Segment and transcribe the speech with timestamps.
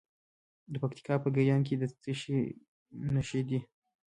[0.71, 2.37] د پکتیکا په ګیان کې د څه شي
[3.13, 3.59] نښې دي؟